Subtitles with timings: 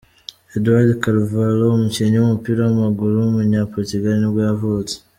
[0.55, 4.95] Eduardo Calvalho, umukinnyi w’umupira w’amaguru w’umunyaportugal nibwo yavutse.